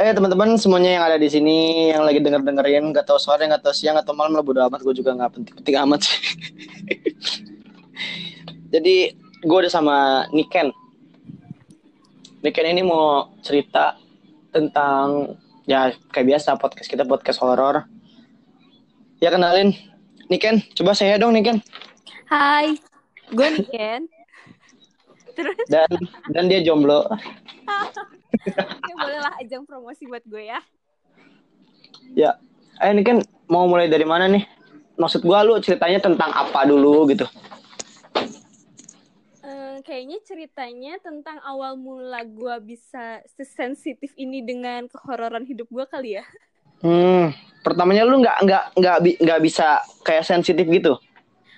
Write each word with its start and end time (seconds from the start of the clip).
Eh 0.00 0.16
teman-teman 0.16 0.56
semuanya 0.56 0.96
yang 0.96 1.04
ada 1.04 1.20
di 1.20 1.28
sini 1.28 1.92
yang 1.92 2.08
lagi 2.08 2.24
denger 2.24 2.40
dengerin 2.40 2.88
nggak 2.88 3.04
tahu 3.04 3.20
sore 3.20 3.44
nggak 3.44 3.60
tahu 3.60 3.76
siang 3.76 4.00
atau 4.00 4.16
malam 4.16 4.32
lah 4.32 4.40
bodo 4.40 4.64
amat 4.64 4.80
gue 4.80 4.96
juga 4.96 5.12
nggak 5.12 5.36
penting-penting 5.36 5.76
amat 5.76 6.00
sih. 6.08 6.20
Jadi 8.72 9.12
gue 9.44 9.58
udah 9.60 9.68
sama 9.68 10.24
Niken. 10.32 10.72
Niken 12.40 12.66
ini 12.68 12.80
mau 12.80 13.28
cerita 13.44 14.00
tentang 14.56 15.36
ya 15.68 15.92
kayak 16.16 16.36
biasa 16.36 16.56
podcast 16.56 16.88
kita 16.88 17.04
podcast 17.04 17.40
horor. 17.44 17.84
Ya 19.20 19.28
kenalin 19.28 19.76
Niken, 20.32 20.64
coba 20.72 20.96
saya 20.96 21.20
dong 21.20 21.36
Niken. 21.36 21.60
Hai, 22.24 22.76
gue 23.36 23.48
Niken. 23.52 24.19
Terus 25.40 25.66
Dan 25.72 25.90
dan 26.36 26.44
dia 26.52 26.60
jomblo. 26.60 27.08
ya 28.90 28.94
bolehlah 29.00 29.34
ajang 29.40 29.64
promosi 29.64 30.04
buat 30.04 30.24
gue 30.28 30.52
ya. 30.52 30.60
Ya, 32.12 32.36
eh 32.82 32.92
Niken 32.92 33.24
mau 33.48 33.64
mulai 33.64 33.88
dari 33.88 34.04
mana 34.04 34.28
nih? 34.28 34.44
Maksud 35.00 35.24
gua 35.24 35.40
lu 35.40 35.56
ceritanya 35.64 35.96
tentang 35.96 36.28
apa 36.28 36.68
dulu 36.68 37.08
gitu? 37.08 37.24
Eh, 39.40 39.76
kayaknya 39.80 40.20
ceritanya 40.28 41.00
tentang 41.00 41.40
awal 41.40 41.80
mula 41.80 42.20
gue 42.28 42.56
bisa 42.60 43.24
sesensitif 43.32 44.12
ini 44.20 44.44
dengan 44.44 44.84
kehororan 44.92 45.48
hidup 45.48 45.64
gue 45.72 45.84
kali 45.88 46.20
ya. 46.20 46.24
Hmm, 46.84 47.32
pertamanya 47.64 48.04
lu 48.04 48.20
nggak 48.20 48.36
nggak 48.44 48.64
nggak 48.76 48.98
bi- 49.00 49.18
nggak 49.20 49.40
bisa 49.40 49.80
kayak 50.04 50.28
sensitif 50.28 50.68
gitu. 50.68 51.00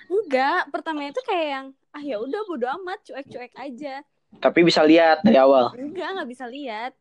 Enggak, 0.07 0.71
pertama 0.71 1.03
itu 1.07 1.19
kayak 1.27 1.47
yang 1.47 1.67
ah 1.93 2.03
ya 2.03 2.17
udah 2.19 2.41
bodo 2.49 2.67
amat, 2.81 2.99
cuek-cuek 3.05 3.53
aja. 3.55 4.01
Tapi 4.41 4.59
bisa 4.65 4.81
lihat 4.81 5.21
dari 5.21 5.37
awal. 5.37 5.71
Enggak, 5.77 6.09
nggak 6.17 6.29
bisa 6.29 6.45
lihat. 6.49 6.93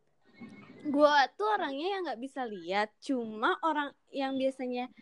Gue 0.83 1.15
tuh 1.39 1.48
orangnya 1.48 1.89
yang 1.97 2.03
nggak 2.05 2.21
bisa 2.21 2.43
lihat, 2.45 2.89
cuma 3.01 3.57
orang 3.65 3.95
yang 4.13 4.37
biasanya 4.37 4.93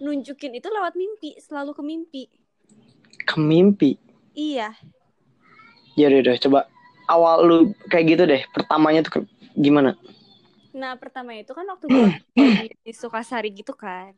nunjukin 0.00 0.56
itu 0.56 0.66
lewat 0.66 0.96
mimpi, 0.96 1.36
selalu 1.38 1.76
ke 1.76 1.82
mimpi. 1.84 2.24
Ke 3.28 3.36
mimpi. 3.38 4.00
Iya, 4.34 4.72
Ya 5.98 6.06
udah 6.08 6.20
udah, 6.22 6.36
coba 6.40 6.60
awal 7.10 7.36
lu 7.44 7.56
kayak 7.90 8.04
gitu 8.16 8.22
deh. 8.24 8.42
Pertamanya 8.54 9.04
tuh 9.04 9.26
gimana? 9.58 9.98
Nah, 10.70 10.94
pertama 10.94 11.34
itu 11.34 11.50
kan 11.50 11.66
waktu 11.66 11.90
gue 11.90 12.06
di 12.86 12.92
Sukasari 12.94 13.50
gitu 13.50 13.74
kan. 13.74 14.14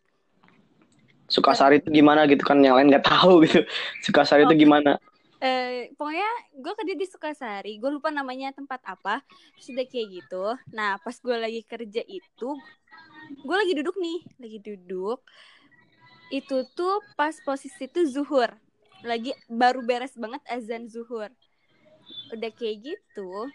Sukasari 1.32 1.80
itu 1.80 1.88
gimana 1.88 2.28
gitu 2.28 2.44
kan 2.44 2.60
yang 2.60 2.76
lain 2.76 2.92
nggak 2.92 3.08
tahu 3.08 3.48
gitu. 3.48 3.64
Sukasari 4.04 4.44
itu 4.44 4.68
gimana? 4.68 5.00
Eh, 5.42 5.90
pokoknya 5.96 6.28
gue 6.54 6.72
kerja 6.76 6.94
di 6.94 7.06
Sukasari, 7.08 7.72
gue 7.80 7.90
lupa 7.90 8.12
namanya 8.12 8.52
tempat 8.52 8.84
apa. 8.84 9.24
Terus 9.56 9.72
udah 9.72 9.86
kayak 9.88 10.08
gitu. 10.12 10.44
Nah, 10.70 11.00
pas 11.00 11.16
gue 11.16 11.36
lagi 11.40 11.60
kerja 11.64 12.04
itu, 12.04 12.48
gue 13.42 13.56
lagi 13.56 13.72
duduk 13.74 13.96
nih, 13.96 14.20
lagi 14.38 14.58
duduk. 14.60 15.18
Itu 16.30 16.68
tuh 16.76 17.00
pas 17.16 17.34
posisi 17.42 17.88
tuh 17.88 18.06
zuhur. 18.06 18.52
Lagi 19.02 19.34
baru 19.50 19.82
beres 19.82 20.14
banget 20.14 20.44
azan 20.46 20.86
zuhur. 20.86 21.32
Udah 22.30 22.50
kayak 22.54 22.92
gitu, 22.92 23.50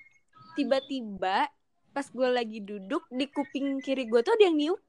tiba-tiba 0.59 1.47
pas 1.95 2.05
gue 2.09 2.29
lagi 2.29 2.59
duduk 2.61 3.05
di 3.13 3.25
kuping 3.31 3.79
kiri 3.79 4.05
gue 4.05 4.21
tuh 4.21 4.35
ada 4.35 4.45
yang 4.49 4.57
niup 4.59 4.81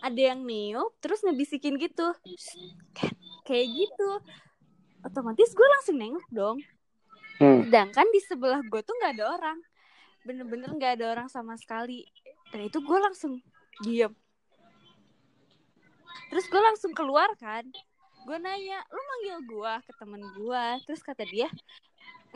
ada 0.00 0.20
yang 0.32 0.40
niup 0.44 0.96
terus 1.00 1.20
ngebisikin 1.24 1.76
gitu. 1.76 2.12
Ken, 2.96 3.14
kayak 3.44 3.68
gitu. 3.68 4.10
Otomatis 5.04 5.52
gue 5.52 5.68
langsung 5.78 5.96
nengok 5.96 6.28
dong. 6.32 6.58
Hmm. 7.40 7.64
sedangkan 7.64 8.04
di 8.12 8.20
sebelah 8.20 8.60
gue 8.60 8.80
tuh 8.84 8.92
nggak 9.00 9.16
ada 9.16 9.24
orang. 9.32 9.58
Bener-bener 10.28 10.68
nggak 10.76 10.92
ada 11.00 11.04
orang 11.16 11.28
sama 11.32 11.56
sekali. 11.56 12.04
Dan 12.52 12.68
itu 12.68 12.84
gue 12.84 12.98
langsung 13.00 13.40
diem. 13.80 14.12
Terus 16.28 16.44
gue 16.52 16.60
langsung 16.60 16.92
keluar 16.92 17.32
kan. 17.40 17.64
Gue 18.28 18.36
nanya 18.36 18.84
lu 18.92 19.00
manggil 19.00 19.38
gue 19.48 19.72
ke 19.88 19.92
temen 19.96 20.22
gue 20.36 20.64
terus 20.84 21.00
kata 21.00 21.24
dia 21.24 21.48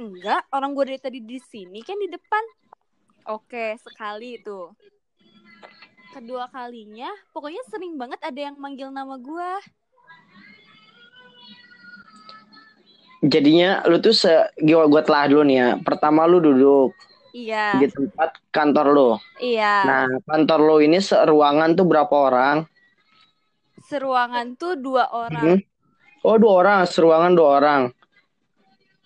enggak 0.01 0.43
orang 0.51 0.73
gue 0.73 0.85
dari 0.91 1.01
tadi 1.01 1.19
di 1.21 1.37
sini 1.37 1.85
kan 1.85 2.01
di 2.01 2.09
depan. 2.09 2.45
Oke 3.29 3.77
sekali 3.85 4.41
itu 4.41 4.73
kedua 6.15 6.47
kalinya 6.47 7.11
pokoknya 7.35 7.63
sering 7.67 7.99
banget 7.99 8.23
ada 8.23 8.41
yang 8.51 8.55
manggil 8.55 8.89
nama 8.95 9.19
gue 9.19 9.51
Jadinya 13.25 13.81
lu 13.89 13.97
tuh 14.05 14.13
se 14.13 14.29
gua 14.61 14.85
gua 14.85 15.01
telah 15.01 15.25
dulu 15.33 15.49
nih 15.49 15.57
ya. 15.57 15.69
Pertama 15.81 16.29
lu 16.29 16.45
duduk 16.45 16.93
iya 17.33 17.81
di 17.81 17.89
tempat 17.89 18.37
kantor 18.53 18.87
lu. 18.93 19.11
iya 19.41 19.81
Nah, 19.81 20.05
kantor 20.29 20.61
lu 20.61 20.77
ini 20.85 21.01
seruangan 21.01 21.73
tuh 21.73 21.89
berapa 21.89 22.13
orang? 22.13 22.57
seruangan 23.85 24.57
tuh 24.61 24.77
dua 24.81 25.09
orang 25.13 25.57
Hmm. 25.57 25.61
Oh, 26.25 26.37
dua 26.41 26.53
orang, 26.65 26.81
seruangan 26.89 27.33
dua 27.37 27.49
orang. 27.61 27.83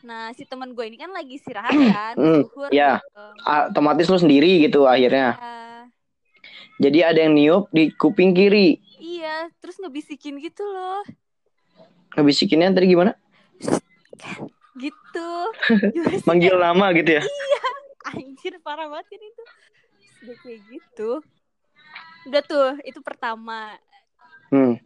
Nah, 0.06 0.30
si 0.30 0.46
teman 0.46 0.70
gue 0.70 0.86
ini 0.86 0.94
kan 0.94 1.10
lagi 1.10 1.34
istirahat 1.34 1.74
kan, 1.74 2.14
Hmm, 2.14 2.42
iya. 2.70 3.02
gitu. 3.02 3.24
Otomatis 3.42 4.06
lu 4.06 4.18
sendiri 4.22 4.62
gitu 4.62 4.86
akhirnya. 4.86 5.34
Ah, 5.34 5.67
Jadi 6.78 6.98
ada 7.02 7.18
yang 7.18 7.34
niup 7.34 7.66
di 7.74 7.90
kuping 7.90 8.30
kiri. 8.32 8.78
iya, 8.98 9.50
terus 9.58 9.78
ngebisikin 9.82 10.38
gitu 10.38 10.62
loh. 10.62 11.02
Ngebisikinnya 12.14 12.74
tadi 12.74 12.86
gimana? 12.94 13.12
Gitu. 14.78 15.30
Manggil 16.22 16.54
nama 16.54 16.94
gitu 16.94 17.18
ya. 17.18 17.22
Anjir, 18.14 18.62
parah 18.62 18.86
banget 18.86 19.10
kan 19.10 19.18
itu. 19.26 19.42
Terus 19.42 20.14
Udah 20.22 20.36
kayak 20.38 20.60
gitu. 20.70 21.10
Udah 22.30 22.42
tuh, 22.46 22.70
itu 22.86 23.02
pertama. 23.02 23.74
Hmm. 24.54 24.78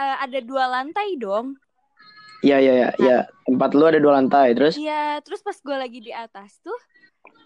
Eh, 0.00 0.16
ada 0.24 0.38
dua 0.40 0.64
lantai 0.64 1.20
dong. 1.20 1.60
Iya, 2.40 2.56
iya, 2.56 2.72
iya, 2.72 2.90
iya. 3.04 3.18
Tempat 3.44 3.76
lu 3.76 3.84
ada 3.84 4.00
dua 4.00 4.16
lantai. 4.16 4.56
Terus 4.56 4.80
Iya, 4.80 5.20
terus 5.20 5.44
pas 5.44 5.60
gue 5.60 5.76
lagi 5.76 6.00
di 6.00 6.08
atas 6.08 6.56
tuh, 6.64 6.80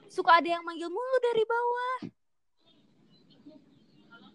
suka 0.06 0.39
ada 0.39 0.55
yang 0.55 0.62
manggil 0.62 0.87
mulu 0.87 1.17
dari 1.19 1.43
bawah. 1.43 1.99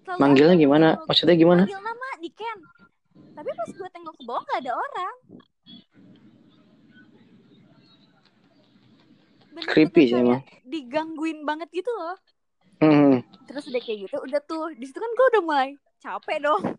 Selalu 0.09 0.25
manggilnya 0.25 0.55
gimana? 0.57 0.87
Maksudnya 1.05 1.37
gimana? 1.37 1.69
Manggil 1.69 1.85
nama 1.85 2.07
di 2.17 2.29
Ken. 2.33 2.59
Tapi 3.37 3.49
pas 3.53 3.69
gue 3.69 3.89
tengok 3.93 4.13
ke 4.17 4.23
bawah 4.25 4.41
gak 4.41 4.65
ada 4.65 4.73
orang. 4.73 5.15
Bener-bener 9.53 9.69
Creepy 9.69 10.03
sih 10.09 10.17
emang. 10.17 10.41
Digangguin 10.65 11.45
banget 11.45 11.69
gitu 11.69 11.93
loh. 11.93 12.17
Hmm. 12.81 13.21
Terus 13.45 13.69
udah 13.69 13.81
kayak 13.85 14.09
gitu, 14.09 14.17
udah 14.17 14.41
tuh. 14.49 14.73
Di 14.73 14.85
situ 14.89 14.97
kan 14.97 15.11
gue 15.13 15.25
udah 15.37 15.43
mulai 15.45 15.69
capek 16.01 16.37
dong. 16.41 16.63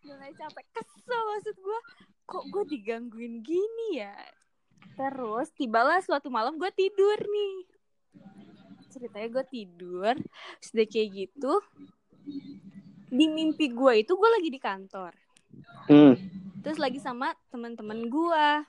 Udah 0.00 0.16
mulai 0.16 0.32
capek. 0.32 0.64
Kesel 0.72 1.20
maksud 1.36 1.56
gue. 1.60 1.80
Kok 2.24 2.44
gue 2.48 2.64
digangguin 2.72 3.44
gini 3.44 4.00
ya? 4.00 4.16
Terus 4.96 5.52
tibalah 5.52 6.00
suatu 6.00 6.32
malam 6.32 6.56
gue 6.56 6.72
tidur 6.72 7.20
nih. 7.20 7.68
Ceritanya 8.88 9.28
gue 9.28 9.44
tidur. 9.52 10.16
Terus 10.16 10.70
udah 10.72 10.88
kayak 10.88 11.08
gitu. 11.12 11.52
Di 13.10 13.26
mimpi 13.26 13.66
gue 13.68 14.06
itu 14.06 14.12
gue 14.14 14.30
lagi 14.30 14.48
di 14.48 14.60
kantor. 14.62 15.12
Hmm. 15.90 16.14
terus 16.62 16.78
lagi 16.78 17.02
sama 17.02 17.34
teman-teman 17.50 18.06
gua 18.06 18.62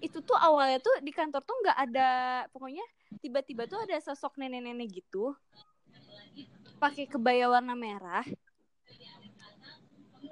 itu 0.00 0.22
tuh 0.22 0.36
awalnya 0.38 0.78
tuh 0.78 0.94
di 1.02 1.10
kantor 1.10 1.42
tuh 1.42 1.56
nggak 1.60 1.78
ada 1.90 2.10
pokoknya 2.54 2.84
tiba-tiba 3.20 3.66
tuh 3.66 3.82
ada 3.82 3.98
sosok 4.00 4.38
nenek-nenek 4.40 5.02
gitu 5.02 5.34
pakai 6.78 7.08
kebaya 7.08 7.50
warna 7.50 7.74
merah 7.74 8.24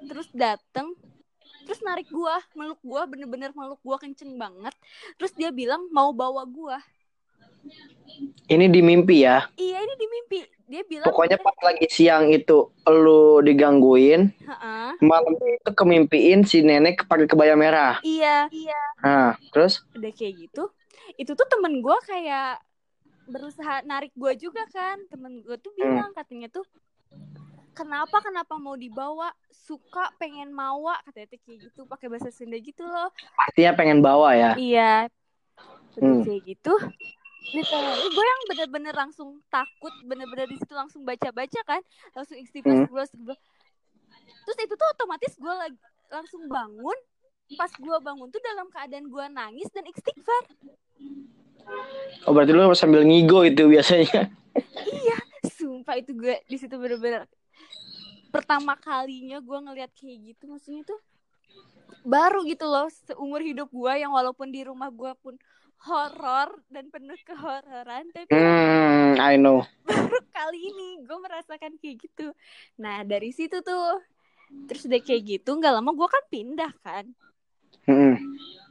terus 0.05 0.29
dateng 0.31 0.95
terus 1.65 1.81
narik 1.83 2.07
gua 2.09 2.39
meluk 2.57 2.79
gua 2.85 3.03
bener-bener 3.09 3.51
meluk 3.53 3.81
gua 3.83 3.97
kenceng 3.99 4.37
banget 4.39 4.73
terus 5.19 5.33
dia 5.35 5.51
bilang 5.51 5.85
mau 5.91 6.09
bawa 6.15 6.45
gua 6.47 6.79
Ini 8.45 8.69
di 8.69 8.81
mimpi 8.85 9.25
ya. 9.25 9.49
iya 9.57 9.74
dia 10.75 10.83
bilang 10.83 11.07
Pokoknya 11.07 11.37
pas 11.39 11.55
lagi 11.63 11.87
siang 11.87 12.27
itu 12.35 12.67
lu 12.83 13.39
digangguin, 13.39 14.35
"Heeh, 14.43 14.91
malam 14.99 15.31
itu 15.39 15.71
kemimpiin 15.71 16.43
si 16.43 16.59
nenek 16.67 17.07
pakai 17.07 17.31
kebaya 17.31 17.55
merah. 17.55 18.03
iya. 18.03 18.51
Iya. 18.51 18.75
Nah, 18.99 19.39
terus? 19.55 19.79
Udah 19.95 20.11
kayak 20.11 20.33
gitu. 20.49 20.63
Itu 21.15 21.31
tuh 21.39 21.47
temen 21.47 21.79
gue 21.79 21.97
kayak 22.03 22.59
berusaha 23.31 23.81
narik 23.87 24.11
gue 24.19 24.33
juga 24.35 24.67
kan. 24.75 24.99
Temen 25.07 25.39
gue 25.39 25.55
tuh 25.63 25.71
bilang 25.79 26.11
katanya 26.11 26.51
tuh 26.51 26.67
kenapa 27.75 28.17
kenapa 28.19 28.59
mau 28.59 28.75
dibawa? 28.75 29.31
Suka 29.51 30.11
pengen 30.19 30.51
mawa. 30.51 30.99
Katanya 31.07 31.27
tuh 31.31 31.39
kayak 31.47 31.59
gitu 31.71 31.81
pakai 31.87 32.07
bahasa 32.11 32.29
Sunda 32.33 32.57
gitu 32.59 32.83
loh. 32.83 33.09
Pastinya 33.39 33.71
pengen 33.77 33.99
bawa 34.03 34.35
ya. 34.35 34.51
iya. 34.59 35.07
Udah 35.95 36.11
Hmm. 36.11 36.21
kayak 36.27 36.41
gitu 36.43 36.73
literally. 37.53 38.07
Gue 38.09 38.25
yang 38.25 38.41
bener-bener 38.49 38.93
langsung 38.95 39.41
takut 39.51 39.93
bener-bener 40.07 40.49
di 40.49 40.57
situ 40.57 40.73
langsung 40.73 41.05
baca-baca 41.05 41.61
kan. 41.67 41.81
Langsung 42.15 42.37
istighfar 42.39 42.87
Hmm. 42.87 43.35
terus 44.45 44.57
itu 44.61 44.73
tuh 44.77 44.87
otomatis 44.93 45.33
gue 45.37 45.53
lagi 45.53 45.77
langsung 46.09 46.45
bangun. 46.49 46.97
Pas 47.57 47.69
gue 47.69 47.97
bangun 48.01 48.27
tuh 48.33 48.41
dalam 48.41 48.67
keadaan 48.73 49.05
gue 49.05 49.25
nangis 49.29 49.69
dan 49.69 49.85
istighfar. 49.85 50.43
Oh 52.25 52.33
berarti 52.33 52.53
lu 52.53 52.73
sambil 52.73 53.05
ngigo 53.05 53.45
itu 53.45 53.65
biasanya. 53.69 54.29
iya 54.85 55.17
sumpah 55.49 55.97
itu 55.97 56.13
gue 56.13 56.41
di 56.45 56.57
situ 56.57 56.73
bener-bener 56.77 57.25
pertama 58.29 58.77
kalinya 58.77 59.41
gue 59.41 59.57
ngeliat 59.61 59.91
kayak 59.97 60.33
gitu. 60.33 60.49
Maksudnya 60.49 60.85
tuh 60.85 60.99
baru 62.05 62.45
gitu 62.45 62.65
loh 62.69 62.85
seumur 63.09 63.41
hidup 63.41 63.69
gue 63.73 63.93
yang 63.97 64.13
walaupun 64.13 64.53
di 64.53 64.61
rumah 64.61 64.93
gue 64.93 65.09
pun 65.21 65.33
horor 65.83 66.49
dan 66.71 66.87
penuh 66.87 67.19
kehororan 67.23 68.07
tapi 68.15 68.31
Hmm, 68.31 69.19
I 69.19 69.35
know. 69.35 69.67
baru 69.83 70.17
kali 70.31 70.59
ini 70.71 70.89
gue 71.03 71.17
merasakan 71.19 71.77
kayak 71.77 71.95
gitu 72.01 72.31
nah 72.75 73.03
dari 73.03 73.29
situ 73.29 73.59
tuh 73.59 74.01
terus 74.65 74.85
udah 74.85 75.01
kayak 75.01 75.21
gitu 75.37 75.49
nggak 75.51 75.73
lama 75.73 75.91
gue 75.91 76.07
kan 76.07 76.23
pindah 76.27 76.73
kan 76.81 77.05
Hmm. 77.85 78.17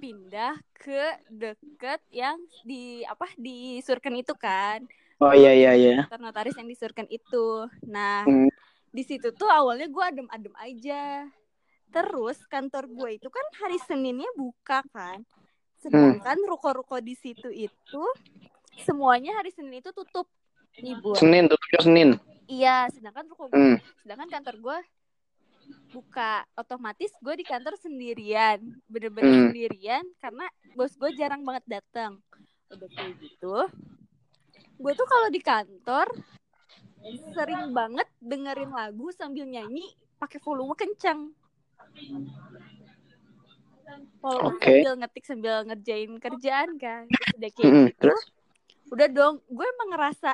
pindah 0.02 0.58
ke 0.74 1.02
deket 1.30 2.02
yang 2.10 2.34
di 2.66 3.06
apa 3.06 3.30
di 3.38 3.78
Surken 3.78 4.18
itu 4.18 4.34
kan 4.34 4.82
Oh 5.22 5.30
iya 5.30 5.54
iya 5.54 5.72
iya. 5.72 5.96
kantor 6.10 6.20
notaris 6.28 6.58
yang 6.58 6.66
di 6.66 6.74
Surken 6.74 7.06
itu 7.06 7.70
nah 7.86 8.26
Hmm. 8.26 8.50
di 8.90 9.02
situ 9.06 9.30
tuh 9.30 9.46
awalnya 9.46 9.86
gue 9.86 10.02
adem-adem 10.02 10.54
aja 10.58 11.30
terus 11.94 12.42
kantor 12.50 12.90
gue 12.90 13.22
itu 13.22 13.28
kan 13.30 13.46
hari 13.62 13.78
Seninnya 13.78 14.26
buka 14.34 14.82
kan 14.90 15.22
sedangkan 15.84 16.38
ruko-ruko 16.44 16.96
di 16.98 17.12
situ 17.12 17.48
itu 17.48 18.02
semuanya 18.81 19.36
hari 19.36 19.52
Senin 19.52 19.78
itu 19.78 19.92
tutup 19.92 20.25
libur 20.76 21.14
Senin 21.14 21.44
tutupnya 21.44 21.81
Senin. 21.81 22.08
iya 22.46 22.88
sedangkan 22.88 23.28
ruko 23.28 23.46
gue 23.46 23.54
Hmm. 23.54 23.76
sedangkan 24.00 24.28
kantor 24.32 24.56
gue 24.58 24.78
buka 25.90 26.44
otomatis 26.54 27.12
gue 27.19 27.34
di 27.34 27.44
kantor 27.44 27.76
sendirian 27.76 28.58
bener-bener 28.84 29.28
Hmm. 29.28 29.42
sendirian 29.48 30.04
karena 30.19 30.44
bos 30.72 30.92
gue 30.92 31.10
jarang 31.14 31.40
banget 31.40 31.64
datang 31.70 32.19
udah 32.69 32.88
kayak 32.90 33.14
gitu 33.19 33.56
gue 34.75 34.92
tuh 34.92 35.06
kalau 35.06 35.28
di 35.28 35.38
kantor 35.38 36.08
sering 37.30 37.70
banget 37.70 38.08
dengerin 38.19 38.72
lagu 38.72 39.12
sambil 39.12 39.44
nyanyi 39.44 39.84
pakai 40.16 40.40
volume 40.40 40.72
kencang 40.75 41.30
walaupun 44.19 44.56
Oke. 44.56 44.72
sambil 44.75 44.94
ngetik 44.96 45.25
sambil 45.25 45.54
ngerjain 45.62 46.12
kerjaan 46.16 46.70
kan 46.76 47.04
udah 47.36 47.50
kayak 47.50 47.69
Hmm. 47.69 47.86
gitu 47.88 48.00
Terus? 48.00 48.22
udah 48.90 49.08
dong 49.08 49.34
gue 49.44 49.66
emang 49.66 49.88
ngerasa 49.92 50.32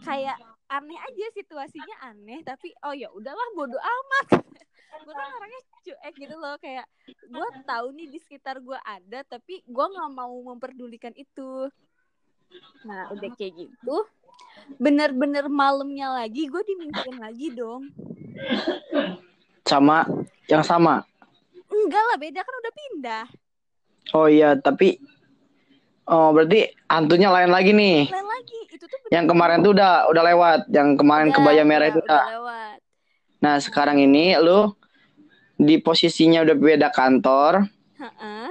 kayak 0.00 0.36
aneh 0.66 0.96
aja 0.96 1.26
situasinya 1.32 1.96
aneh 2.02 2.40
tapi 2.42 2.72
oh 2.82 2.92
ya 2.92 3.08
udahlah 3.08 3.48
bodo 3.52 3.76
amat 3.76 4.26
gue 5.04 5.12
kan 5.12 5.28
orangnya 5.32 5.60
cuek 5.82 6.14
gitu 6.14 6.36
loh 6.36 6.56
kayak 6.56 6.86
gue 7.22 7.48
tahu 7.64 7.86
nih 7.92 8.08
di 8.08 8.18
sekitar 8.18 8.60
gue 8.60 8.76
ada 8.76 9.24
tapi 9.24 9.60
gue 9.62 9.86
nggak 9.88 10.10
mau 10.10 10.32
memperdulikan 10.46 11.12
itu 11.12 11.68
nah 12.84 13.08
udah 13.08 13.30
kayak 13.32 13.56
gitu 13.56 13.96
bener-bener 14.76 15.48
malamnya 15.48 16.12
lagi 16.12 16.44
gue 16.44 16.62
dimimpiin 16.62 17.18
lagi 17.18 17.48
dong 17.50 17.88
Sama 19.62 20.04
yang 20.46 20.60
sama. 20.60 21.06
Enggak 21.86 22.04
lah 22.08 22.16
beda 22.18 22.40
kan 22.42 22.54
udah 22.62 22.72
pindah 22.74 23.24
Oh 24.12 24.28
iya, 24.28 24.58
tapi 24.58 25.00
Oh, 26.02 26.34
berarti 26.34 26.66
hantunya 26.90 27.30
lain 27.30 27.54
lagi 27.54 27.70
nih. 27.70 28.10
lain 28.10 28.26
lagi 28.26 28.58
itu 28.74 28.84
tuh 28.90 28.98
Yang 29.14 29.26
kemarin 29.32 29.62
tuh 29.62 29.72
udah 29.72 30.10
udah 30.10 30.22
lewat, 30.34 30.60
yang 30.74 30.98
kemarin 30.98 31.30
Udah, 31.30 31.36
kebaya 31.38 31.62
merah 31.62 31.86
udah, 31.88 31.94
itu 31.94 32.00
udah 32.02 32.10
udah. 32.10 32.22
lewat 32.36 32.78
Nah, 33.42 33.56
sekarang 33.62 34.02
ini 34.02 34.34
lu 34.42 34.74
di 35.62 35.78
posisinya 35.78 36.42
udah 36.42 36.56
beda 36.58 36.88
kantor, 36.90 37.70
Heeh, 38.02 38.50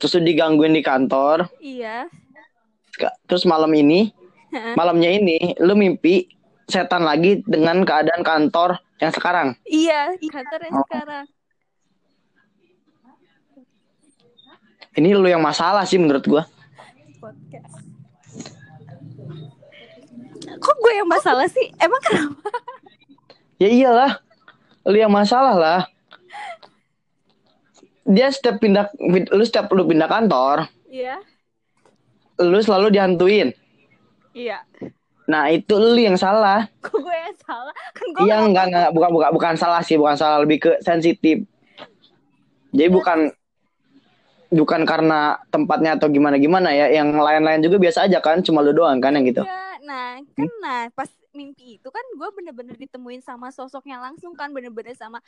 terus 0.00 0.16
lu 0.16 0.24
digangguin 0.24 0.72
di 0.72 0.80
kantor, 0.80 1.44
iya 1.60 2.08
terus 3.28 3.44
malam 3.44 3.68
ini, 3.76 4.08
Heeh. 4.52 4.72
malamnya 4.72 5.12
ini 5.12 5.52
lu 5.60 5.76
mimpi 5.76 6.28
setan 6.64 7.04
lagi 7.04 7.44
dengan 7.44 7.84
keadaan 7.84 8.24
kantor 8.24 8.80
yang 9.00 9.12
sekarang. 9.12 9.48
iya 9.68 10.12
kantor 10.24 10.60
yang 10.64 10.74
Oh. 10.76 10.84
sekarang 10.88 11.24
Ini 14.98 15.14
lu 15.14 15.30
yang 15.30 15.38
masalah 15.38 15.86
sih 15.86 16.02
menurut 16.02 16.26
gua. 16.26 16.42
podcast 17.22 17.78
kok 20.58 20.76
gue 20.82 20.92
yang 20.96 21.08
masalah 21.08 21.46
sih 21.46 21.70
emang 21.78 22.02
kenapa 22.02 22.50
Ya 23.58 23.66
iyalah, 23.66 24.22
lu 24.86 24.94
yang 24.94 25.10
masalah 25.10 25.54
lah. 25.58 25.80
Dia 28.06 28.30
setiap 28.30 28.62
pindah, 28.62 28.86
lu 29.34 29.42
setiap 29.42 29.66
lu 29.74 29.82
pindah 29.82 30.06
kantor, 30.06 30.70
iya 30.86 31.18
lu 32.38 32.62
selalu 32.62 32.94
dihantuin. 32.94 33.50
iya 34.32 34.62
Nah 35.28 35.50
itu 35.50 35.74
lu 35.74 35.98
yang 35.98 36.14
salah. 36.14 36.70
kok 36.80 36.94
gue 36.94 37.12
yang 37.18 37.36
salah 37.42 37.74
kan 37.92 38.06
gue 38.14 38.20
Iya 38.24 38.36
enggak 38.46 38.64
enggak 38.70 38.88
bukan 38.94 39.10
bukan 39.10 39.30
bukan 39.34 39.54
salah 39.58 39.82
sih 39.82 39.98
bukan 39.98 40.14
salah 40.14 40.38
lebih 40.40 40.62
ke 40.62 40.72
sensitif. 40.80 41.44
Jadi 42.70 42.88
bukan 42.88 43.28
bukan 44.48 44.82
karena 44.88 45.36
tempatnya 45.52 45.96
atau 46.00 46.08
gimana 46.08 46.40
gimana 46.40 46.72
ya. 46.72 46.88
Yang 46.90 47.18
lain-lain 47.20 47.60
juga 47.64 47.76
biasa 47.78 48.08
aja 48.08 48.18
kan, 48.20 48.40
cuma 48.40 48.64
lu 48.64 48.72
doang 48.72 48.98
kan 48.98 49.14
yang 49.16 49.26
gitu. 49.28 49.42
Iya, 49.44 49.80
nah 49.84 50.20
kan 50.36 50.50
nah 50.60 50.80
pas 50.92 51.10
mimpi 51.36 51.78
itu 51.78 51.88
kan 51.92 52.02
gue 52.02 52.28
bener-bener 52.34 52.74
ditemuin 52.74 53.22
sama 53.22 53.54
sosoknya 53.54 54.02
langsung 54.02 54.34
kan 54.34 54.50
bener-bener 54.50 54.96
sama 54.98 55.22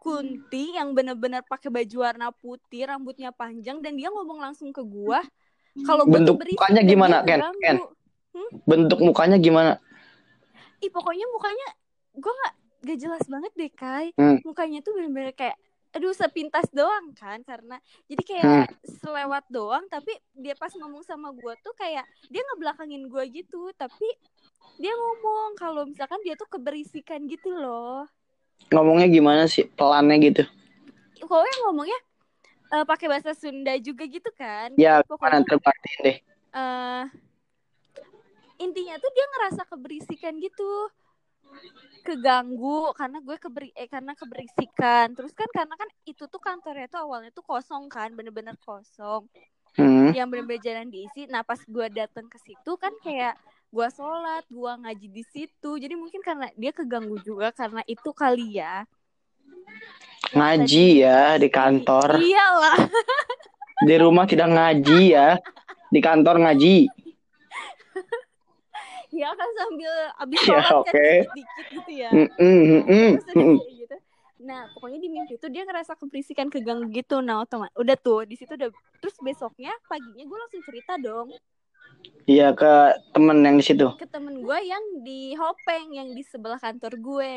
Kunti 0.00 0.76
yang 0.76 0.92
bener-bener 0.92 1.40
pakai 1.44 1.72
baju 1.72 1.96
warna 2.04 2.28
putih 2.28 2.84
rambutnya 2.84 3.32
panjang 3.32 3.80
dan 3.80 3.96
dia 3.96 4.12
ngomong 4.12 4.36
langsung 4.36 4.68
ke 4.68 4.84
gue 4.84 5.20
kalau 5.82 6.04
Bentuk 6.06 6.38
mukanya 6.38 6.82
gimana, 6.86 7.16
Ken? 7.26 7.40
Ken? 7.58 7.76
Bentuk 8.68 9.00
mukanya 9.00 9.40
gimana? 9.40 9.80
Ih 10.84 10.92
pokoknya 10.92 11.24
mukanya 11.32 11.68
gue 12.14 12.32
nggak 12.32 12.54
gak 12.84 12.98
jelas 13.00 13.24
banget 13.26 13.52
deh 13.56 13.72
Kai 13.72 14.12
Hmm. 14.14 14.38
mukanya 14.44 14.84
tuh 14.84 14.92
bener-bener 14.92 15.32
kayak 15.32 15.56
aduh 15.94 16.10
sepintas 16.10 16.66
doang 16.68 17.14
kan 17.14 17.38
karena 17.40 17.78
jadi 18.04 18.22
kayak 18.24 18.44
Hmm. 18.44 18.66
selewat 18.98 19.44
doang 19.48 19.86
tapi 19.86 20.10
dia 20.32 20.52
pas 20.52 20.70
ngomong 20.70 21.00
sama 21.00 21.30
gue 21.30 21.54
tuh 21.60 21.70
kayak 21.72 22.02
dia 22.26 22.42
ngebelakangin 22.44 23.06
gue 23.06 23.24
gitu 23.32 23.70
tapi 23.72 24.08
dia 24.76 24.90
ngomong 24.90 25.54
kalau 25.54 25.86
misalkan 25.86 26.18
dia 26.20 26.34
tuh 26.34 26.46
keberisikan 26.48 27.24
gitu 27.24 27.48
loh 27.48 28.10
Ngomongnya 28.66 29.06
gimana 29.08 29.44
sih? 29.44 29.66
Pelannya 29.68 30.18
gitu. 30.20 30.42
pokoknya 31.20 31.56
ngomongnya 31.62 31.98
eh, 32.70 32.84
pakai 32.84 33.06
bahasa 33.06 33.30
Sunda 33.32 33.74
juga 33.78 34.02
gitu 34.04 34.30
kan 34.32 34.74
Ya, 34.74 34.98
Pokoknya- 35.00 35.46
terbatin 35.46 35.96
deh. 36.02 36.18
eh 36.52 37.02
intinya 38.56 38.94
tuh 38.96 39.10
dia 39.10 39.26
ngerasa 39.28 39.62
keberisikan 39.64 40.38
gitu 40.38 40.90
keganggu 42.04 42.92
karena 42.92 43.18
gue 43.24 43.36
keberi 43.40 43.70
eh 43.72 43.88
karena 43.88 44.12
keberisikan 44.12 45.16
terus 45.16 45.32
kan 45.32 45.48
karena 45.48 45.72
kan 45.72 45.88
itu 46.04 46.28
tuh 46.28 46.36
kantornya 46.36 46.84
tuh 46.92 47.00
awalnya 47.08 47.32
tuh 47.32 47.40
kosong 47.40 47.88
kan 47.88 48.12
bener-bener 48.12 48.56
kosong 48.60 49.26
Hmm. 49.74 50.14
yang 50.14 50.30
bener-bener 50.30 50.62
jalan 50.62 50.86
diisi 50.86 51.26
nah 51.26 51.42
pas 51.42 51.58
gue 51.58 51.86
datang 51.90 52.30
ke 52.30 52.38
situ 52.46 52.78
kan 52.78 52.94
kayak 53.02 53.34
gue 53.74 53.88
sholat 53.90 54.46
gue 54.46 54.70
ngaji 54.70 55.10
di 55.10 55.26
situ 55.26 55.70
jadi 55.82 55.98
mungkin 55.98 56.22
karena 56.22 56.46
dia 56.54 56.70
keganggu 56.70 57.18
juga 57.26 57.50
karena 57.50 57.82
itu 57.90 58.14
kali 58.14 58.62
ya 58.62 58.86
Ngaji 60.34 60.86
ya 61.02 61.38
di 61.38 61.48
kantor. 61.50 62.22
iyalah 62.22 62.86
Di 63.82 63.94
rumah 63.98 64.24
tidak 64.26 64.50
ngaji 64.50 65.00
ya. 65.14 65.38
Di 65.90 66.00
kantor 66.02 66.42
ngaji. 66.42 66.86
Ya 69.14 69.30
kan 69.32 69.48
sambil 69.54 69.92
abis 70.18 70.38
Ya, 70.38 70.46
sholat 70.46 70.66
kan 70.66 70.74
oke. 70.82 71.06
dikit-dikit 71.06 71.66
gitu 71.72 71.90
ya 71.94 72.08
Mm, 72.10 72.28
mm, 72.34 72.42
mm, 72.42 72.82
mm, 72.84 73.10
Terus 73.14 73.26
mm. 73.34 73.56
gitu. 73.78 73.96
Nah, 74.44 74.60
pokoknya 74.76 74.98
di 75.00 75.08
mimpi 75.08 75.34
itu 75.34 75.46
dia 75.48 75.64
ngerasa 75.64 75.96
keberisikan 75.96 76.52
keganggu 76.52 76.92
gitu. 76.92 77.24
Nah, 77.24 77.40
otomatis 77.40 77.72
udah 77.80 77.96
tuh 77.96 78.28
di 78.28 78.36
situ 78.36 78.52
udah 78.52 78.68
terus 79.00 79.16
besoknya 79.18 79.72
paginya 79.86 80.20
gue 80.20 80.38
langsung 80.38 80.62
cerita 80.64 80.96
dong 80.96 81.32
Iya 82.24 82.52
ke 82.52 82.72
temen 83.12 83.40
yang 83.40 83.56
di 83.56 83.64
situ. 83.64 83.84
ke 83.96 84.04
temen 84.04 84.40
gue 84.40 84.58
yang 84.64 84.80
di 85.00 85.32
Hopeng 85.36 85.92
yang 85.92 86.08
di 86.12 86.20
sebelah 86.20 86.56
kantor 86.56 86.96
gue. 86.96 87.32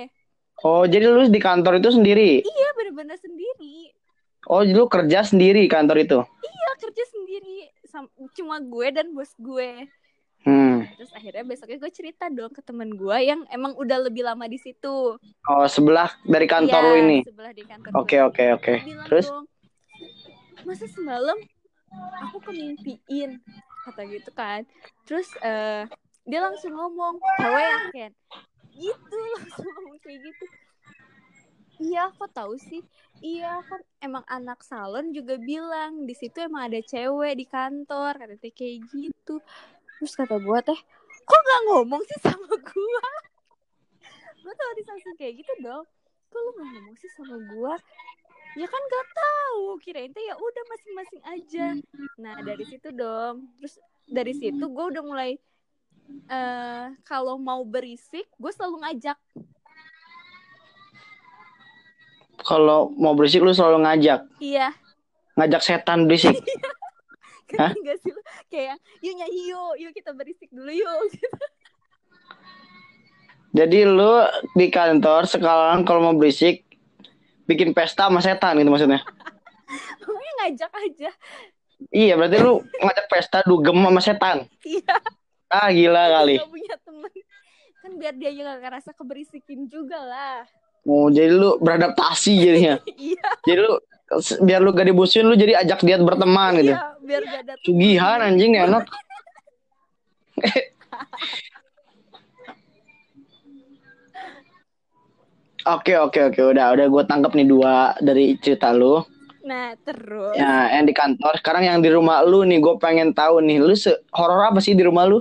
Oh, 0.64 0.84
jadi 0.84 1.06
lu 1.08 1.28
di 1.28 1.38
kantor 1.38 1.78
itu 1.78 1.92
sendiri? 1.94 2.42
Iya, 2.42 2.68
bener-bener 2.76 3.16
sendiri. 3.16 3.94
Oh, 4.48 4.64
lu 4.64 4.88
kerja 4.88 5.22
sendiri 5.22 5.60
di 5.60 5.70
kantor 5.70 5.98
itu? 6.02 6.20
Iya, 6.24 6.70
kerja 6.82 7.04
sendiri. 7.14 7.68
Cuma 8.34 8.58
gue 8.58 8.88
dan 8.90 9.12
bos 9.12 9.32
gue. 9.38 9.86
Hmm. 10.48 10.88
Terus 10.96 11.12
akhirnya 11.12 11.44
besoknya 11.44 11.78
gue 11.84 11.92
cerita 11.92 12.32
dong 12.32 12.56
ke 12.56 12.64
temen 12.64 12.96
gue 12.96 13.18
yang 13.20 13.44
emang 13.52 13.76
udah 13.76 14.08
lebih 14.08 14.24
lama 14.24 14.48
di 14.48 14.56
situ. 14.56 15.20
Oh, 15.20 15.68
sebelah 15.68 16.08
dari 16.24 16.48
kantor 16.48 16.80
Iya, 16.80 16.88
lu 16.88 16.96
ini. 17.04 17.20
Sebelah 17.28 17.52
di 17.52 17.64
kantor. 17.68 17.92
Oke, 18.00 18.24
oke, 18.24 18.44
oke. 18.56 18.74
Terus? 19.12 19.28
dong, 19.28 19.44
masa 20.64 20.88
semalam 20.92 21.38
aku 22.28 22.38
kemimpiin 22.44 23.40
kata 23.88 24.02
gitu 24.12 24.30
kan 24.36 24.68
terus 25.08 25.32
eh 25.40 25.88
dia 26.28 26.40
langsung 26.44 26.76
ngomong 26.76 27.16
cewek 27.40 27.64
ya 27.64 27.80
Ken 27.96 28.12
gitu 28.76 29.18
langsung 29.40 29.68
ngomong 29.68 29.98
kayak 30.04 30.22
gitu 30.28 30.46
Iya, 31.78 32.10
kok 32.10 32.34
tahu 32.34 32.58
sih? 32.58 32.82
Iya 33.22 33.62
kan 33.62 33.78
emang 34.02 34.26
anak 34.26 34.66
salon 34.66 35.14
juga 35.14 35.38
bilang 35.38 36.10
di 36.10 36.18
situ 36.18 36.42
emang 36.42 36.74
ada 36.74 36.82
cewek 36.82 37.38
di 37.38 37.46
kantor 37.46 38.18
kata 38.18 38.34
teh 38.42 38.50
kayak 38.50 38.82
gitu. 38.90 39.38
Terus 39.98 40.14
kata 40.14 40.38
gue 40.38 40.58
teh, 40.62 40.80
kok 41.26 41.42
nggak 41.42 41.62
ngomong 41.72 42.02
sih 42.06 42.20
sama 42.22 42.54
gue? 42.56 43.08
gue 44.48 44.54
tuh 44.56 44.66
langsung 44.88 45.16
kayak 45.20 45.44
gitu 45.44 45.54
dong. 45.60 45.84
Kok 46.32 46.40
lu 46.40 46.50
nggak 46.56 46.70
ngomong 46.72 46.96
sih 47.02 47.12
sama 47.14 47.36
gue? 47.36 47.74
Ya 48.58 48.66
kan 48.66 48.82
gak 48.90 49.08
tahu, 49.14 49.78
kirain 49.86 50.10
teh 50.10 50.24
ya 50.26 50.34
udah 50.34 50.64
masing-masing 50.72 51.22
aja. 51.30 51.68
Nah 52.18 52.42
dari 52.42 52.66
situ 52.66 52.90
dong. 52.90 53.54
Terus 53.62 53.76
dari 54.08 54.34
situ 54.34 54.66
gue 54.66 54.86
udah 54.98 55.04
mulai 55.06 55.38
uh, 56.32 56.90
kalau 57.06 57.38
mau 57.38 57.62
berisik, 57.62 58.26
gue 58.40 58.52
selalu 58.56 58.82
ngajak 58.82 59.20
kalau 62.48 62.94
mau 62.96 63.12
berisik 63.12 63.44
lu 63.44 63.52
selalu 63.52 63.84
ngajak. 63.84 64.24
Iya. 64.40 64.72
Ngajak 65.36 65.62
setan 65.62 66.08
berisik. 66.08 66.38
Hah? 67.56 67.72
Gak 67.72 67.98
sih 68.04 68.12
lu 68.12 68.22
kayak 68.52 68.76
yuk 69.00 69.14
nyanyi 69.16 69.42
yuk, 69.56 69.74
yuk 69.80 69.92
kita 69.96 70.12
berisik 70.12 70.52
dulu 70.52 70.68
yuk. 70.68 71.08
Jadi 73.58 73.88
lu 73.88 74.28
di 74.54 74.68
kantor 74.68 75.24
sekarang 75.24 75.88
kalau 75.88 76.04
mau 76.04 76.16
berisik 76.20 76.68
bikin 77.48 77.72
pesta 77.72 78.12
sama 78.12 78.20
setan 78.20 78.60
gitu 78.60 78.68
maksudnya. 78.68 79.00
Pokoknya 80.04 80.34
ngajak 80.44 80.72
aja. 80.76 81.12
Iya, 81.94 82.14
berarti 82.20 82.38
lu 82.44 82.60
ngajak 82.84 83.06
pesta 83.08 83.40
dugem 83.48 83.78
sama 83.80 84.02
setan. 84.04 84.38
Iya. 84.68 84.96
Ah, 85.48 85.72
gila 85.72 86.04
kali. 86.12 86.44
Gak 86.44 86.52
punya 86.52 86.76
temen. 86.84 87.14
Kan 87.80 87.92
biar 87.96 88.14
dia 88.20 88.32
juga 88.36 88.60
ngerasa 88.60 88.92
keberisikin 88.92 89.72
juga 89.72 89.96
lah. 90.04 90.44
Oh, 90.88 91.12
jadi 91.12 91.36
lu 91.36 91.60
beradaptasi 91.60 92.34
jadinya. 92.40 92.80
iya. 92.96 93.28
Jadi 93.44 93.60
lu 93.60 93.76
biar 94.48 94.64
lu 94.64 94.72
gak 94.72 94.88
dibusuin 94.88 95.28
lu 95.28 95.36
jadi 95.36 95.60
ajak 95.68 95.84
dia 95.84 96.00
berteman 96.00 96.64
gitu. 96.64 96.72
Iya, 96.72 96.96
biar 97.04 97.22
gak 97.28 97.42
ada 97.44 97.54
Sugihan 97.68 98.20
anjing 98.24 98.56
nih 98.56 98.64
anak. 98.64 98.88
Oke 105.68 106.00
oke 106.00 106.32
oke 106.32 106.56
udah 106.56 106.80
udah 106.80 106.88
gue 106.88 107.04
tangkap 107.12 107.36
nih 107.36 107.44
dua 107.44 107.92
dari 108.00 108.40
cerita 108.40 108.72
lu. 108.72 109.04
Nah 109.44 109.76
terus. 109.84 110.32
Ya 110.40 110.72
yang 110.80 110.88
di 110.88 110.96
kantor. 110.96 111.36
Sekarang 111.44 111.68
yang 111.68 111.84
di 111.84 111.92
rumah 111.92 112.24
lu 112.24 112.48
nih 112.48 112.64
gue 112.64 112.80
pengen 112.80 113.12
tahu 113.12 113.44
nih 113.44 113.60
lu 113.60 113.76
se 113.76 113.92
horor 114.16 114.48
apa 114.48 114.64
sih 114.64 114.72
di 114.80 114.88
rumah 114.88 115.04
lu? 115.04 115.20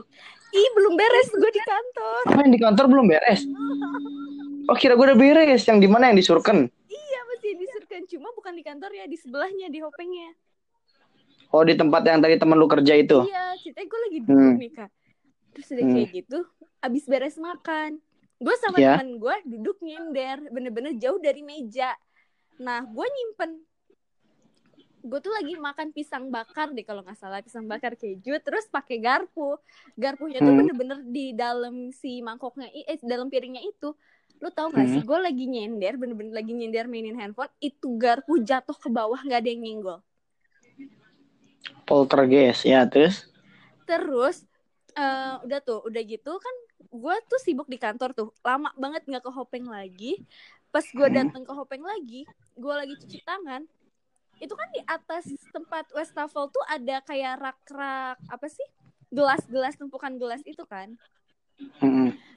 Ih 0.55 0.69
belum 0.79 0.95
beres 0.95 1.35
gue 1.35 1.51
di 1.51 1.63
kantor. 1.67 2.23
Apa 2.31 2.41
yang 2.47 2.53
di 2.55 2.61
kantor 2.63 2.85
belum 2.87 3.07
beres? 3.11 3.43
Oh 4.67 4.77
kira 4.77 4.99
gue 4.99 5.07
udah 5.07 5.19
beres. 5.19 5.63
Yang 5.67 5.79
di 5.87 5.89
mana 5.89 6.11
yang 6.11 6.19
di 6.19 6.25
Surken? 6.27 6.67
Iya 6.91 7.21
masih 7.31 7.53
di 7.55 7.67
Surken. 7.71 8.03
Cuma 8.11 8.29
bukan 8.35 8.53
di 8.55 8.63
kantor 8.67 8.91
ya, 8.95 9.05
di 9.07 9.17
sebelahnya, 9.19 9.71
di 9.71 9.79
Hopengnya. 9.83 10.35
Oh 11.55 11.63
di 11.63 11.79
tempat 11.79 12.03
yang 12.03 12.19
tadi 12.19 12.35
teman 12.37 12.59
lu 12.59 12.67
kerja 12.67 12.93
itu? 12.99 13.23
Iya, 13.23 13.55
ceritanya 13.63 13.87
gue 13.87 14.01
lagi 14.03 14.19
duduk 14.27 14.37
hmm. 14.37 14.59
nih 14.59 14.73
kak. 14.75 14.91
Terus 15.55 15.67
udah 15.73 15.85
hmm. 15.87 15.95
kayak 15.95 16.09
gitu, 16.13 16.39
abis 16.83 17.05
beres 17.07 17.37
makan. 17.39 17.91
Gue 18.37 18.55
sama 18.61 18.77
yeah. 18.77 18.99
temen 18.99 19.17
gue 19.17 19.37
duduk 19.47 19.79
nyender, 19.81 20.43
bener-bener 20.51 20.93
jauh 20.99 21.17
dari 21.23 21.41
meja. 21.47 21.95
Nah, 22.59 22.83
gue 22.85 23.07
nyimpen 23.07 23.63
gue 25.07 25.21
tuh 25.23 25.31
lagi 25.31 25.55
makan 25.55 25.95
pisang 25.95 26.35
bakar 26.35 26.75
deh 26.75 26.83
kalau 26.83 27.07
nggak 27.07 27.15
salah 27.15 27.39
pisang 27.39 27.71
bakar 27.71 27.95
keju 27.95 28.43
terus 28.43 28.67
pakai 28.67 28.99
garpu 28.99 29.55
garpunya 29.95 30.43
tuh 30.43 30.51
hmm. 30.51 30.61
bener-bener 30.67 30.99
di 31.07 31.31
dalam 31.31 31.95
si 31.95 32.19
mangkoknya 32.27 32.67
eh 32.75 32.99
dalam 33.07 33.31
piringnya 33.31 33.63
itu 33.63 33.95
lu 34.37 34.53
tau 34.53 34.69
gak 34.69 34.85
sih 34.93 35.01
hmm. 35.01 35.09
gue 35.09 35.19
lagi 35.19 35.45
nyender 35.49 35.95
bener-bener 35.97 36.35
lagi 36.37 36.53
nyender 36.53 36.85
mainin 36.85 37.17
handphone 37.17 37.49
itu 37.57 37.97
garpu 37.97 38.37
jatuh 38.45 38.77
ke 38.77 38.89
bawah 38.93 39.17
nggak 39.17 39.41
ada 39.41 39.49
yang 39.49 39.63
nyenggol. 39.65 39.99
Poltergeist 41.89 42.69
ya 42.69 42.85
terus? 42.85 43.25
Terus 43.89 44.45
uh, 44.93 45.41
udah 45.41 45.61
tuh 45.65 45.81
udah 45.89 46.03
gitu 46.05 46.37
kan 46.37 46.55
gue 46.87 47.17
tuh 47.27 47.41
sibuk 47.41 47.69
di 47.69 47.81
kantor 47.81 48.13
tuh 48.13 48.29
lama 48.45 48.69
banget 48.77 49.09
nggak 49.09 49.25
ke 49.25 49.33
Hopeng 49.33 49.67
lagi. 49.73 50.21
Pas 50.69 50.85
gue 50.85 51.09
hmm. 51.09 51.17
datang 51.17 51.43
ke 51.47 51.53
Hopeng 51.57 51.85
lagi 51.85 52.29
gue 52.57 52.75
lagi 52.77 52.95
cuci 53.01 53.25
tangan 53.25 53.65
itu 54.37 54.53
kan 54.53 54.69
di 54.69 54.85
atas 54.85 55.33
tempat 55.49 55.89
wastafel 55.97 56.53
tuh 56.53 56.65
ada 56.69 57.01
kayak 57.09 57.41
rak-rak 57.41 58.21
apa 58.29 58.47
sih? 58.53 58.69
Gelas-gelas 59.09 59.81
tumpukan 59.81 60.13
gelas 60.21 60.45
itu 60.45 60.61
kan 60.69 60.93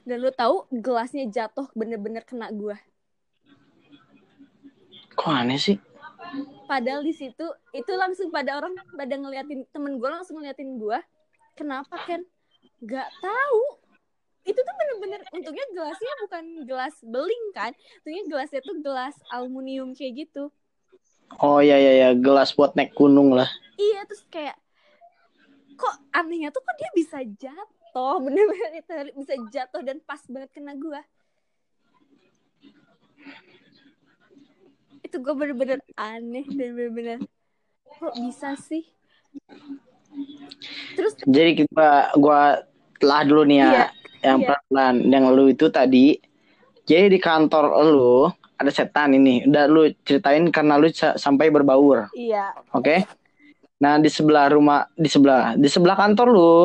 Dan 0.04 0.16
lu 0.20 0.32
tahu 0.32 0.66
gelasnya 0.72 1.28
jatuh 1.28 1.68
bener-bener 1.76 2.24
kena 2.24 2.48
gua. 2.50 2.76
Kok 5.14 5.30
aneh 5.30 5.60
sih? 5.60 5.76
Padahal 6.64 7.02
di 7.02 7.12
situ 7.12 7.46
itu 7.74 7.92
langsung 7.98 8.30
pada 8.30 8.56
orang 8.56 8.72
pada 8.94 9.14
ngeliatin 9.18 9.66
temen 9.74 9.98
gue 9.98 10.08
langsung 10.08 10.38
ngeliatin 10.38 10.78
gua. 10.78 11.02
Kenapa 11.58 11.98
kan? 12.06 12.22
Gak 12.80 13.10
tahu. 13.20 13.62
Itu 14.46 14.56
tuh 14.56 14.74
bener-bener 14.78 15.20
untungnya 15.36 15.66
gelasnya 15.76 16.12
bukan 16.24 16.44
gelas 16.64 16.94
beling 17.04 17.46
kan. 17.52 17.72
Untungnya 18.00 18.24
gelasnya 18.30 18.60
tuh 18.64 18.76
gelas 18.80 19.14
aluminium 19.28 19.92
kayak 19.92 20.26
gitu. 20.26 20.48
Oh 21.38 21.62
iya 21.62 21.78
iya 21.78 21.92
ya, 21.94 22.08
gelas 22.16 22.56
buat 22.56 22.74
naik 22.74 22.96
gunung 22.96 23.30
lah. 23.30 23.46
Iya, 23.78 24.02
terus 24.08 24.26
kayak 24.32 24.58
kok 25.78 25.94
anehnya 26.10 26.50
tuh 26.50 26.60
kok 26.60 26.76
dia 26.76 26.90
bisa 26.92 27.18
jatuh 27.24 27.79
jatuh 27.90 28.16
bener-bener 28.22 28.70
itu. 28.78 28.92
Bisa 29.18 29.34
jatuh 29.50 29.82
dan 29.82 29.98
pas 30.06 30.22
banget 30.30 30.50
kena 30.54 30.78
gue 30.78 31.02
itu 35.10 35.18
gue 35.18 35.34
bener-bener 35.34 35.82
aneh 35.98 36.46
dan 36.54 36.70
bener-bener 36.70 37.18
kok 37.98 38.14
bisa 38.14 38.54
sih? 38.54 38.86
Terus 40.94 41.18
jadi 41.26 41.66
kita 41.66 42.14
gue 42.14 42.42
telah 43.02 43.20
dulu 43.26 43.42
nih 43.42 43.58
ya 43.58 43.66
iya, 43.66 43.86
yang 44.22 44.38
iya. 44.38 44.54
pelan 44.70 44.94
yang 45.10 45.24
lu 45.34 45.50
itu 45.50 45.66
tadi 45.66 46.14
jadi 46.86 47.10
di 47.10 47.18
kantor 47.18 47.74
lu 47.90 48.30
ada 48.54 48.70
setan 48.70 49.18
ini. 49.18 49.42
Udah 49.50 49.66
lu 49.66 49.90
ceritain 50.06 50.46
karena 50.54 50.78
lu 50.78 50.86
sampai 50.94 51.50
berbaur. 51.50 52.06
Iya. 52.14 52.54
Oke? 52.70 53.02
Okay? 53.02 53.18
nah 53.80 53.96
di 53.96 54.12
sebelah 54.12 54.52
rumah 54.52 54.84
di 54.92 55.08
sebelah 55.08 55.56
di 55.56 55.64
sebelah 55.64 55.96
kantor 55.96 56.28
lu 56.28 56.56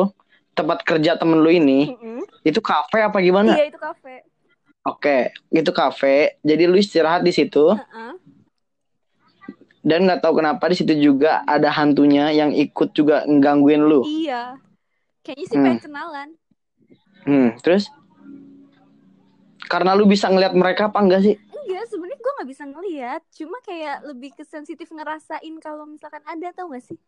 tempat 0.56 0.80
kerja 0.82 1.20
temen 1.20 1.44
lu 1.44 1.52
ini 1.52 1.92
mm-hmm. 1.92 2.48
itu 2.48 2.58
kafe 2.64 3.04
apa 3.04 3.20
gimana? 3.20 3.52
Iya 3.52 3.68
itu 3.68 3.78
kafe. 3.78 4.24
Oke, 4.86 5.34
itu 5.52 5.70
kafe. 5.74 6.40
Jadi 6.40 6.62
lu 6.64 6.80
istirahat 6.80 7.20
di 7.20 7.34
situ. 7.34 7.74
Uh-uh. 7.74 8.14
Dan 9.86 10.06
nggak 10.06 10.22
tahu 10.24 10.42
kenapa 10.42 10.66
di 10.66 10.78
situ 10.78 10.94
juga 10.98 11.46
ada 11.46 11.70
hantunya 11.70 12.34
yang 12.34 12.50
ikut 12.50 12.90
juga 12.96 13.22
ngangguin 13.28 13.86
lu. 13.86 14.02
Iya. 14.02 14.58
Kayaknya 15.22 15.44
sih 15.46 15.56
hmm. 15.58 15.64
pengen 15.66 15.82
kenalan. 15.82 16.28
Hmm, 17.26 17.48
terus? 17.62 17.90
Karena 19.66 19.98
lu 19.98 20.06
bisa 20.06 20.30
ngeliat 20.30 20.54
mereka 20.54 20.90
apa 20.90 21.02
enggak 21.02 21.22
sih? 21.26 21.34
Enggak, 21.34 21.84
sebenarnya 21.90 22.18
gue 22.22 22.32
nggak 22.38 22.50
bisa 22.50 22.64
ngeliat. 22.70 23.22
Cuma 23.34 23.58
kayak 23.66 23.96
lebih 24.06 24.30
kesensitif 24.38 24.86
ngerasain 24.94 25.54
kalau 25.58 25.86
misalkan 25.86 26.22
ada 26.22 26.54
tau 26.54 26.70
gak 26.70 26.86
sih? 26.86 26.98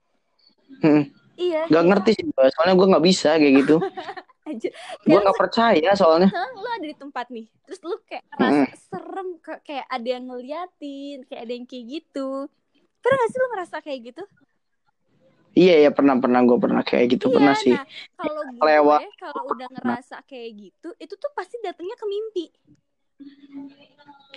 Hmm. 0.83 1.07
Iya. 1.39 1.71
Gak 1.71 1.85
ngerti 1.87 2.11
sih, 2.19 2.25
soalnya 2.35 2.75
gue 2.75 2.87
nggak 2.91 3.07
bisa 3.07 3.31
kayak 3.39 3.55
gitu. 3.63 3.77
gue 5.09 5.19
nggak 5.23 5.39
percaya 5.39 5.91
soalnya. 5.95 6.29
Lu 6.59 6.69
ada 6.69 6.87
di 6.87 6.97
tempat 6.99 7.31
nih, 7.31 7.47
terus 7.63 7.79
lu 7.85 7.95
kayak 8.09 8.25
rasa 8.35 8.65
hmm. 8.67 8.75
serem, 8.91 9.29
kayak 9.63 9.87
ada 9.87 10.09
yang 10.09 10.25
ngeliatin, 10.27 11.19
kayak 11.29 11.41
ada 11.47 11.53
yang 11.55 11.67
kayak 11.69 11.85
gitu. 11.87 12.51
Pernah 12.99 13.17
gak 13.23 13.31
sih 13.31 13.39
lu 13.39 13.47
ngerasa 13.55 13.77
kayak 13.79 14.01
gitu? 14.11 14.23
Iya 15.59 15.75
ya 15.89 15.91
pernah 15.91 16.15
pernah 16.19 16.41
gue 16.45 16.59
pernah 16.61 16.83
kayak 16.87 17.19
gitu 17.19 17.31
iya, 17.31 17.35
pernah 17.35 17.55
sih. 17.57 17.75
Nah, 17.75 17.87
kalau 18.15 18.43
gue 18.47 18.63
Lewat. 18.63 19.01
kalau 19.19 19.43
udah 19.55 19.69
ngerasa 19.75 20.17
kayak 20.27 20.51
gitu, 20.55 20.89
itu 20.99 21.15
tuh 21.19 21.31
pasti 21.35 21.57
datangnya 21.63 21.97
ke 21.99 22.07
mimpi. 22.07 22.47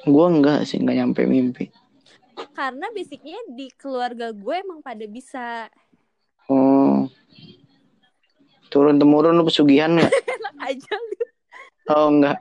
Gue 0.05 0.25
enggak 0.29 0.65
sih 0.65 0.81
nggak 0.81 0.98
nyampe 0.98 1.22
mimpi. 1.29 1.65
Karena 2.58 2.89
basicnya 2.89 3.38
di 3.53 3.70
keluarga 3.75 4.34
gue 4.34 4.55
emang 4.55 4.81
pada 4.81 5.05
bisa 5.05 5.70
Oh. 6.51 7.08
Turun 8.67 9.00
temurun 9.00 9.39
lu 9.39 9.48
pesugihan 9.48 9.96
nggak? 9.96 10.12
Enak 10.36 10.55
aja 10.60 10.93
lu. 11.00 11.20
Oh 11.91 12.08
enggak. 12.12 12.39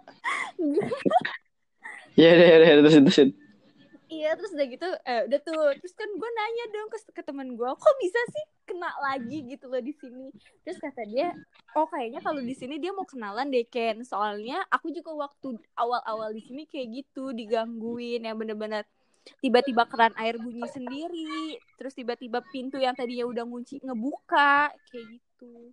Iya 2.19 2.37
deh, 2.37 2.49
deh 2.61 2.71
terus 2.85 2.97
terus. 3.01 3.19
Iya 4.11 4.35
terus 4.37 4.53
udah 4.53 4.67
gitu, 4.67 4.89
eh, 5.07 5.23
udah 5.31 5.41
tuh 5.41 5.63
terus 5.81 5.95
kan 5.97 6.11
gue 6.11 6.31
nanya 6.37 6.65
dong 6.75 6.91
ke, 6.93 6.99
ke 7.15 7.23
teman 7.23 7.55
gue, 7.55 7.71
kok 7.71 7.97
bisa 8.03 8.21
sih 8.35 8.45
kena 8.69 8.91
lagi 9.01 9.47
gitu 9.47 9.71
loh 9.71 9.81
di 9.81 9.95
sini. 9.95 10.29
Terus 10.67 10.83
kata 10.83 11.07
dia, 11.07 11.33
oh 11.79 11.87
kayaknya 11.89 12.21
kalau 12.21 12.43
di 12.43 12.53
sini 12.53 12.77
dia 12.77 12.93
mau 12.93 13.07
kenalan 13.09 13.49
deh 13.49 13.65
Ken, 13.71 14.03
soalnya 14.05 14.61
aku 14.69 14.93
juga 14.93 15.15
waktu 15.17 15.57
awal-awal 15.79 16.35
di 16.35 16.43
sini 16.45 16.67
kayak 16.69 16.91
gitu 17.01 17.33
digangguin 17.33 18.27
yang 18.27 18.37
bener-bener 18.37 18.85
tiba-tiba 19.41 19.85
keran 19.85 20.15
air 20.17 20.41
bunyi 20.41 20.65
sendiri 20.69 21.61
terus 21.77 21.93
tiba-tiba 21.93 22.41
pintu 22.49 22.81
yang 22.81 22.97
tadinya 22.97 23.29
udah 23.29 23.45
ngunci 23.45 23.85
ngebuka 23.85 24.73
kayak 24.91 25.07
gitu 25.17 25.73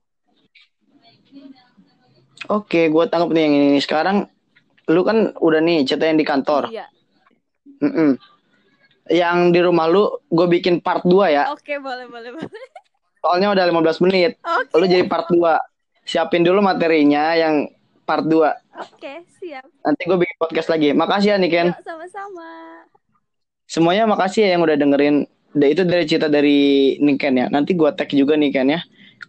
oke 2.52 2.82
gue 2.92 3.04
tangkap 3.08 3.30
nih 3.32 3.42
yang 3.44 3.54
ini 3.56 3.80
sekarang 3.80 4.18
lu 4.88 5.02
kan 5.04 5.36
udah 5.40 5.60
nih 5.64 5.84
cerita 5.88 6.08
yang 6.08 6.20
di 6.20 6.28
kantor 6.28 6.72
iya 6.72 6.88
Mm-mm. 7.78 8.18
Yang 9.08 9.38
di 9.56 9.60
rumah 9.64 9.88
lu 9.88 10.10
gue 10.28 10.48
bikin 10.50 10.84
part 10.84 11.06
2 11.06 11.32
ya. 11.32 11.44
Oke, 11.54 11.80
boleh, 11.80 12.10
boleh, 12.10 12.32
boleh. 12.36 12.68
Soalnya 13.24 13.54
udah 13.54 13.64
15 13.70 14.04
menit. 14.04 14.36
Oke. 14.44 14.74
Lu 14.76 14.86
jadi 14.90 15.06
part 15.08 15.30
2. 15.32 15.38
Siapin 16.08 16.44
dulu 16.44 16.60
materinya 16.64 17.36
yang 17.36 17.68
part 18.04 18.26
2. 18.26 18.34
Oke, 18.82 19.24
siap. 19.40 19.68
Nanti 19.84 20.02
gue 20.04 20.18
bikin 20.20 20.38
podcast 20.40 20.68
lagi. 20.72 20.92
Makasih 20.92 21.36
ya 21.36 21.38
Niken. 21.40 21.72
Sama-sama. 21.84 22.84
Semuanya 23.68 24.08
makasih 24.08 24.48
ya 24.48 24.50
yang 24.58 24.64
udah 24.64 24.78
dengerin. 24.80 25.16
Da- 25.58 25.70
Itu 25.72 25.84
dari 25.88 26.04
cerita 26.08 26.28
dari 26.32 26.58
Niken 27.04 27.34
ya. 27.40 27.46
Nanti 27.52 27.76
gue 27.76 27.90
tag 27.96 28.10
juga 28.12 28.36
Niken 28.40 28.72
ya. 28.72 28.80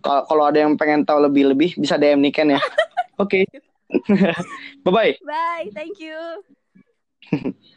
Kalau 0.03 0.23
kalau 0.31 0.45
ada 0.47 0.59
yang 0.63 0.79
pengen 0.79 1.03
tahu 1.03 1.27
lebih-lebih 1.27 1.75
bisa 1.79 1.99
DM 1.99 2.23
Niken 2.23 2.55
ya. 2.55 2.61
Oke. 3.23 3.47
Bye 4.85 4.93
bye. 4.95 5.13
Bye, 5.25 5.71
thank 5.75 5.99
you. 5.99 6.45